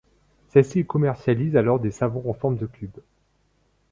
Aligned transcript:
Celle-ci 0.49 0.83
commercialise 0.83 1.55
alors 1.55 1.79
des 1.79 1.91
savons 1.91 2.27
en 2.27 2.33
forme 2.33 2.57
de 2.57 2.65
cube. 2.65 2.97